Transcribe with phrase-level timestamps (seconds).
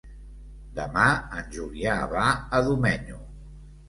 [0.77, 1.03] Demà
[1.41, 2.23] en Julià va
[2.57, 3.19] a Domenyo.